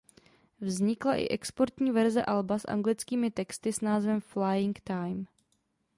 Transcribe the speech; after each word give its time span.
Vznikla 0.61 1.15
i 1.15 1.27
exportní 1.27 1.91
verze 1.91 2.25
alba 2.25 2.59
s 2.59 2.65
anglickými 2.65 3.31
texty 3.31 3.69
a 3.81 3.85
názvem 3.85 4.21
"Flying 4.21 4.79
Time". 4.79 5.25